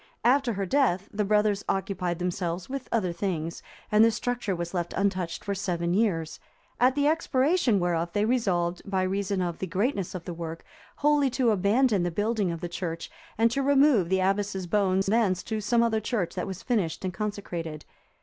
After 0.23 0.53
her 0.53 0.65
death, 0.65 1.07
the 1.13 1.23
brothers 1.23 1.63
occupied 1.69 2.17
themselves 2.17 2.67
with 2.67 2.89
other 2.91 3.13
things, 3.13 3.61
and 3.91 4.03
this 4.03 4.15
structure 4.15 4.55
was 4.55 4.73
left 4.73 4.93
untouched 4.97 5.43
for 5.45 5.53
seven 5.53 5.93
years, 5.93 6.39
at 6.79 6.95
the 6.95 7.05
expiration 7.05 7.79
whereof 7.79 8.11
they 8.11 8.25
resolved, 8.25 8.81
by 8.83 9.03
reason 9.03 9.43
of 9.43 9.59
the 9.59 9.67
greatness 9.67 10.15
of 10.15 10.25
the 10.25 10.33
work, 10.33 10.65
wholly 10.95 11.29
to 11.29 11.51
abandon 11.51 12.01
the 12.01 12.09
building 12.09 12.49
of 12.49 12.61
the 12.61 12.67
church, 12.67 13.11
and 13.37 13.51
to 13.51 13.61
remove 13.61 14.09
the 14.09 14.21
abbess's 14.21 14.65
bones 14.65 15.05
thence 15.05 15.43
to 15.43 15.61
some 15.61 15.83
other 15.83 15.99
church 16.01 16.33
that 16.33 16.47
was 16.47 16.63
finished 16.63 17.05
and 17.05 17.13
consecrated. 17.13 17.85